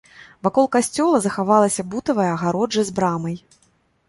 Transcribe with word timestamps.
Вакол 0.45 0.67
касцёла 0.75 1.17
захавалася 1.25 1.85
бутавая 1.93 2.27
агароджа 2.37 2.81
з 2.89 2.97
брамай. 3.03 3.35